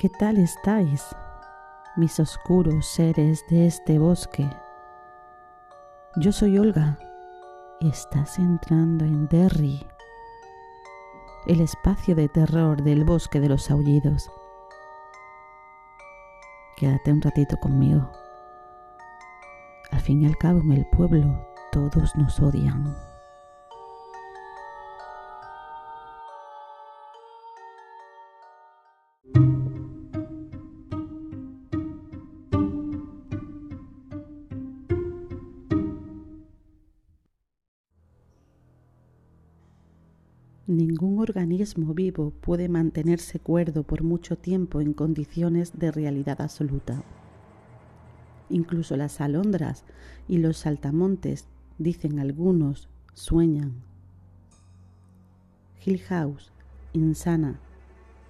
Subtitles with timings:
[0.00, 1.14] ¿Qué tal estáis,
[1.94, 4.48] mis oscuros seres de este bosque?
[6.16, 6.98] Yo soy Olga
[7.80, 9.86] y estás entrando en Derry,
[11.46, 14.32] el espacio de terror del bosque de los aullidos.
[16.78, 18.10] Quédate un ratito conmigo.
[19.90, 23.09] Al fin y al cabo en el pueblo todos nos odian.
[40.70, 47.02] Ningún organismo vivo puede mantenerse cuerdo por mucho tiempo en condiciones de realidad absoluta.
[48.50, 49.82] Incluso las alondras
[50.28, 53.82] y los saltamontes, dicen algunos, sueñan.
[55.84, 56.52] Hill House,
[56.92, 57.58] insana,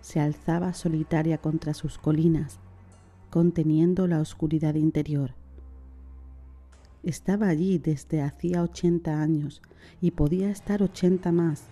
[0.00, 2.58] se alzaba solitaria contra sus colinas,
[3.28, 5.34] conteniendo la oscuridad interior.
[7.02, 9.60] Estaba allí desde hacía ochenta años
[10.00, 11.66] y podía estar ochenta más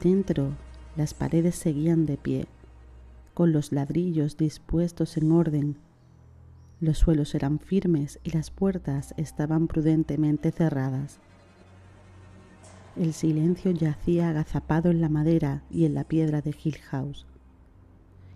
[0.00, 0.52] Dentro
[0.96, 2.46] las paredes seguían de pie,
[3.34, 5.76] con los ladrillos dispuestos en orden.
[6.80, 11.18] Los suelos eran firmes y las puertas estaban prudentemente cerradas.
[12.96, 17.26] El silencio yacía agazapado en la madera y en la piedra de Hill House,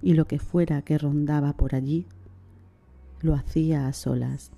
[0.03, 2.07] y lo que fuera que rondaba por allí,
[3.21, 4.51] lo hacía a solas.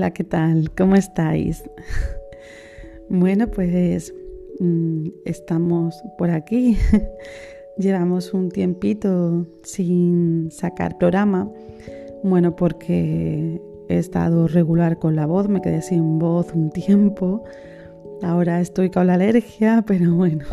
[0.00, 0.70] Hola, ¿qué tal?
[0.74, 1.62] ¿Cómo estáis?
[3.10, 4.14] Bueno, pues
[4.58, 6.78] mm, estamos por aquí.
[7.76, 11.52] Llevamos un tiempito sin sacar programa.
[12.22, 13.60] Bueno, porque
[13.90, 17.44] he estado regular con la voz, me quedé sin voz un tiempo.
[18.22, 20.46] Ahora estoy con la alergia, pero bueno.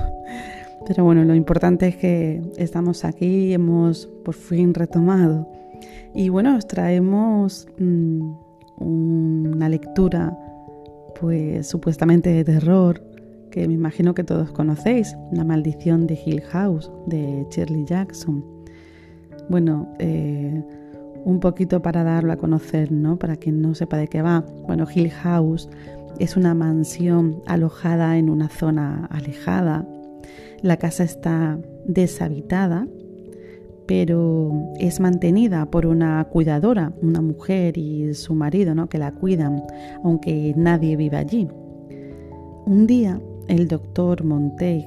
[0.85, 5.47] Pero bueno, lo importante es que estamos aquí y hemos por fin retomado.
[6.13, 8.46] Y bueno, os traemos mm,
[8.77, 10.37] una lectura
[11.19, 13.01] pues supuestamente de terror
[13.51, 18.43] que me imagino que todos conocéis, La maldición de Hill House de Shirley Jackson.
[19.49, 20.63] Bueno, eh,
[21.23, 23.17] un poquito para darlo a conocer, ¿no?
[23.17, 24.45] Para quien no sepa de qué va.
[24.67, 25.69] Bueno, Hill House
[26.19, 29.87] es una mansión alojada en una zona alejada.
[30.61, 32.87] La casa está deshabitada
[33.87, 38.89] pero es mantenida por una cuidadora, una mujer y su marido, ¿no?
[38.89, 39.63] que la cuidan,
[40.03, 41.47] aunque nadie vive allí.
[42.65, 44.85] Un día el doctor Monteig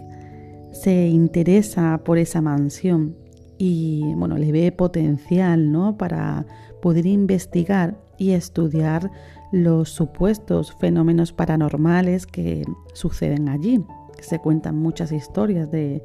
[0.73, 3.17] se interesa por esa mansión
[3.59, 5.97] y bueno, le ve potencial ¿no?
[5.97, 6.47] para
[6.83, 9.11] poder investigar y estudiar
[9.51, 13.85] los supuestos fenómenos paranormales que suceden allí.
[14.21, 16.03] Se cuentan muchas historias de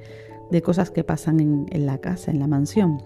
[0.52, 3.02] de cosas que pasan en, la casa, en la mansión.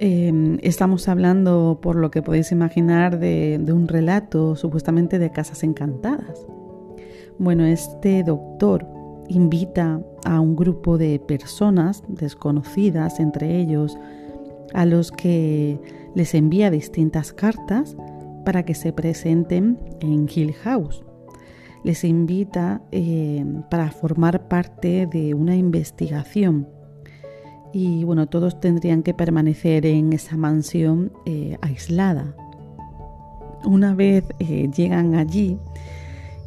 [0.00, 5.62] Em, estamos hablando, por lo que podéis imaginar, de, de un relato supuestamente de casas
[5.62, 6.46] encantadas.
[7.38, 8.86] Bueno, este doctor
[9.28, 13.96] invita a un grupo de personas desconocidas, entre ellos
[14.72, 15.80] a los que
[16.14, 17.96] les envía distintas cartas
[18.44, 21.04] para que se presenten en Hill House
[21.84, 26.66] les invita eh, para formar parte de una investigación.
[27.72, 32.34] Y bueno, todos tendrían que permanecer en esa mansión eh, aislada.
[33.64, 35.58] Una vez eh, llegan allí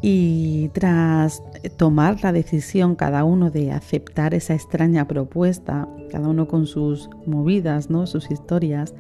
[0.01, 1.43] y tras
[1.75, 7.89] tomar la decisión cada uno de aceptar esa extraña propuesta, cada uno con sus movidas,
[7.89, 8.07] ¿no?
[8.07, 8.93] sus historias,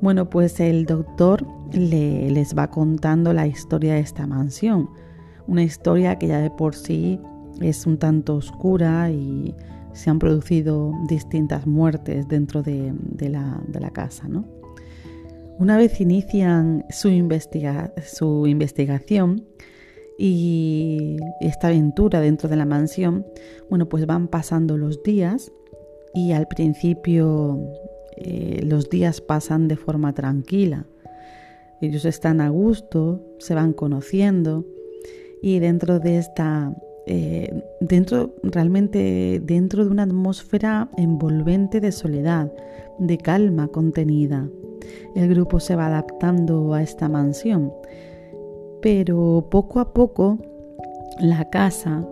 [0.00, 4.90] bueno, pues el doctor le, les va contando la historia de esta mansión
[5.46, 7.20] una historia que ya de por sí
[7.60, 9.54] es un tanto oscura y
[9.92, 14.26] se han producido distintas muertes dentro de, la, casa.
[14.28, 14.44] ¿no?
[15.58, 17.08] Una vez inician su,
[18.04, 19.44] su investigación
[20.18, 23.24] y esta aventura dentro de la mansión,
[23.70, 25.52] bueno, pues van pasando los días
[26.12, 27.60] y al principio
[28.16, 30.86] eh, los días pasan de forma tranquila.
[31.80, 34.64] Ellos están a gusto, se van conociendo,
[35.44, 36.74] y dentro de esta,
[37.04, 42.50] eh, dentro realmente dentro de una atmósfera envolvente de soledad,
[42.98, 44.48] de calma contenida.
[45.14, 47.74] El grupo se va adaptando a esta mansión,
[48.80, 50.38] pero poco a poco
[51.20, 52.08] la casa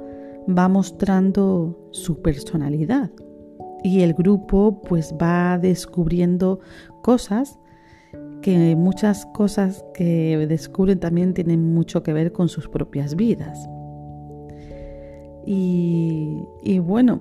[0.46, 3.10] va mostrando su personalidad.
[3.84, 6.60] y el grupo pues va descubriendo
[7.02, 7.58] cosas
[8.42, 13.68] que muchas cosas que descubren también tienen mucho que ver con sus propias vidas.
[15.46, 17.20] Y, y bueno,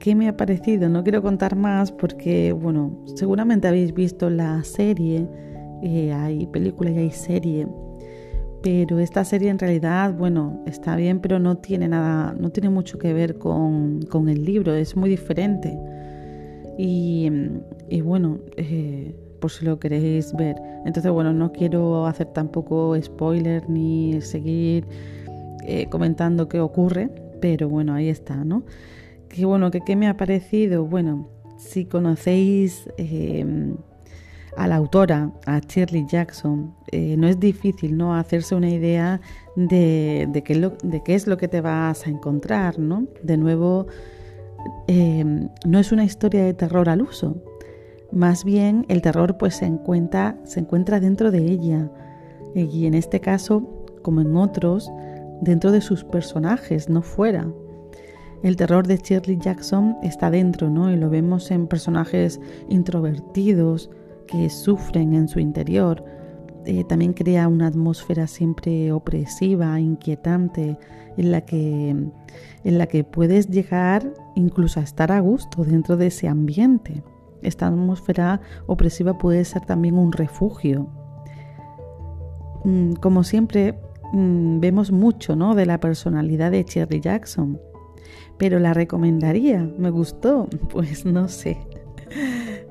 [0.00, 0.88] ¿qué me ha parecido?
[0.88, 5.28] No quiero contar más porque, bueno, seguramente habéis visto la serie,
[5.82, 7.66] eh, hay película y hay serie,
[8.62, 12.98] pero esta serie en realidad, bueno, está bien, pero no tiene nada, no tiene mucho
[12.98, 15.78] que ver con, con el libro, es muy diferente.
[16.76, 17.30] Y,
[17.88, 19.14] y bueno, eh,
[19.44, 20.56] por si lo queréis ver.
[20.86, 24.86] Entonces, bueno, no quiero hacer tampoco spoiler ni seguir
[25.66, 27.10] eh, comentando qué ocurre,
[27.42, 28.62] pero bueno, ahí está, ¿no?
[29.28, 30.86] Qué bueno, que qué me ha parecido.
[30.86, 33.76] Bueno, si conocéis em,
[34.56, 38.16] a la autora, a Shirley Jackson, eh, no es difícil ¿no?
[38.16, 39.20] hacerse una idea
[39.56, 42.78] de, de, qué de, qué es lo que te vas a encontrar.
[42.78, 43.06] ¿no?
[43.22, 43.88] De nuevo,
[44.86, 47.36] em, no es una historia de terror al uso.
[48.14, 51.90] Más bien el terror pues se encuentra, se encuentra dentro de ella.
[52.54, 53.68] Y en este caso,
[54.02, 54.88] como en otros,
[55.40, 57.48] dentro de sus personajes, no fuera.
[58.44, 60.92] El terror de Shirley Jackson está dentro, ¿no?
[60.92, 63.90] Y lo vemos en personajes introvertidos
[64.28, 66.04] que sufren en su interior.
[66.66, 70.78] Eh, también crea una atmósfera siempre opresiva, inquietante,
[71.16, 76.06] en la, que, en la que puedes llegar incluso a estar a gusto dentro de
[76.08, 77.02] ese ambiente.
[77.44, 80.88] Esta atmósfera opresiva puede ser también un refugio.
[82.64, 83.78] Mm, como siempre,
[84.12, 85.54] mm, vemos mucho ¿no?
[85.54, 87.58] de la personalidad de Shirley Jackson
[88.38, 91.58] pero la recomendaría, me gustó, pues no sé,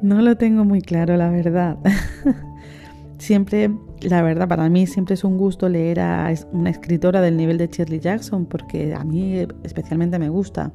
[0.01, 1.77] no lo tengo muy claro, la verdad.
[3.17, 3.71] siempre,
[4.01, 7.67] la verdad, para mí siempre es un gusto leer a una escritora del nivel de
[7.67, 10.71] Shirley Jackson, porque a mí especialmente me gusta.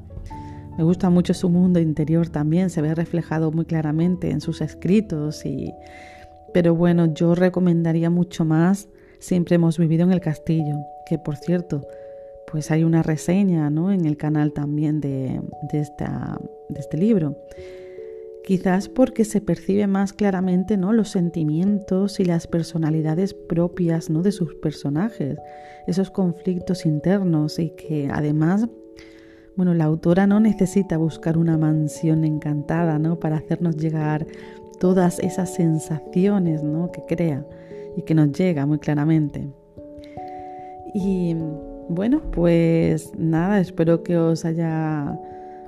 [0.79, 5.45] Me gusta mucho su mundo interior también, se ve reflejado muy claramente en sus escritos
[5.45, 5.75] y
[6.55, 8.89] pero bueno, yo recomendaría mucho más
[9.19, 11.87] Siempre hemos vivido en el castillo, que por cierto,
[12.51, 13.91] pues hay una reseña ¿no?
[13.91, 15.41] en el canal también de,
[15.73, 17.37] de, esta, de este libro.
[18.45, 20.93] Quizás porque se percibe más claramente ¿no?
[20.93, 24.23] los sentimientos y las personalidades propias ¿no?
[24.23, 25.37] de sus personajes,
[25.89, 28.69] esos conflictos internos y que además,
[29.59, 33.19] bueno, la autora no necesita buscar una mansión encantada ¿no?
[33.19, 34.25] para hacernos llegar
[34.79, 36.93] todas esas sensaciones ¿no?
[36.93, 37.45] que crea
[37.97, 39.49] y que nos llega muy claramente.
[40.95, 41.35] Y
[41.89, 45.19] bueno, pues nada, espero que os haya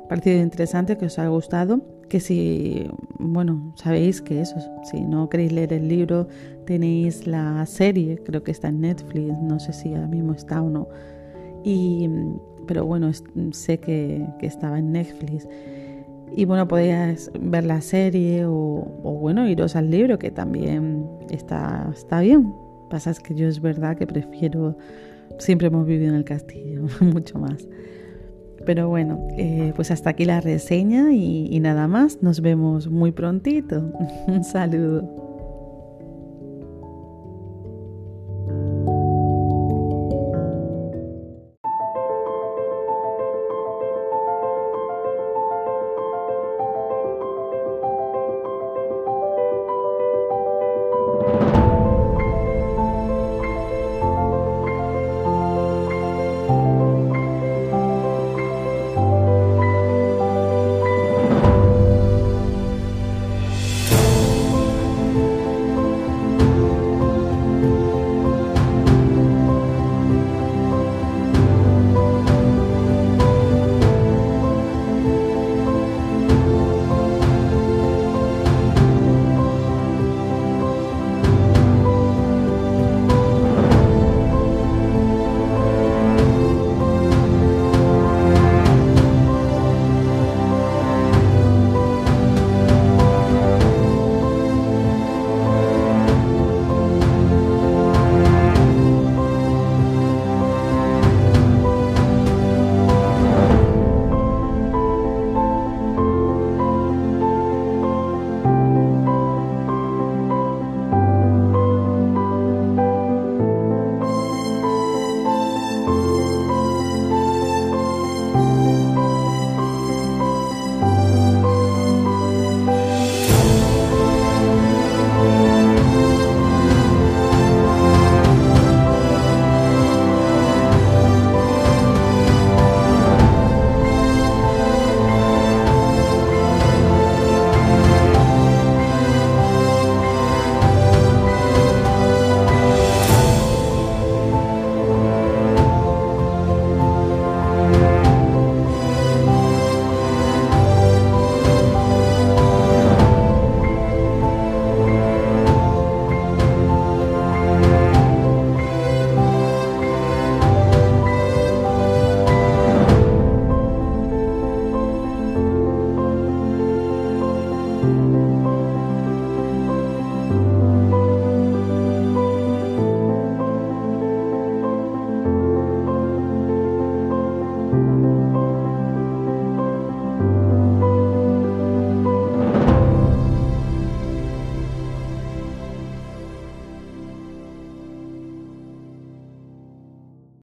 [0.09, 2.89] parecido interesante, que os haya gustado, que si,
[3.19, 4.55] bueno, sabéis que eso,
[4.85, 6.29] si no queréis leer el libro,
[6.65, 10.71] tenéis la serie, creo que está en Netflix, no sé si ahora mismo está o
[10.71, 10.87] no,
[11.65, 12.09] y,
[12.71, 13.11] pero bueno,
[13.51, 15.49] sé que, estaba en Netflix.
[16.37, 18.53] Y bueno, podéis ver la serie o,
[19.03, 22.55] o, bueno, iros al libro, que también está, está bien.
[22.89, 24.77] Pasa es que yo es verdad que prefiero
[25.41, 27.67] siempre hemos vivido en el castillo, mucho más.
[28.65, 32.23] Pero bueno, eh, pues hasta aquí la reseña y, y nada más.
[32.23, 33.93] Nos vemos muy prontito.
[34.29, 35.30] Un saludo.